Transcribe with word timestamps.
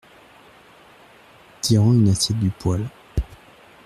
Tirant 1.61 1.93
une 1.93 2.09
assiette 2.09 2.39
du 2.39 2.49
poêle. 2.49 2.89